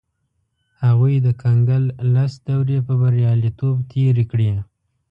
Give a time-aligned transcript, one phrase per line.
[0.83, 4.51] هغوی د کنګل لس دورې په بریالیتوب تېرې کړې.